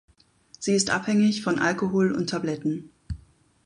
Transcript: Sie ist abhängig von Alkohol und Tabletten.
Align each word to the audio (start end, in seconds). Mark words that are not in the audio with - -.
Sie 0.57 0.73
ist 0.73 0.89
abhängig 0.89 1.43
von 1.43 1.59
Alkohol 1.59 2.11
und 2.11 2.31
Tabletten. 2.31 2.89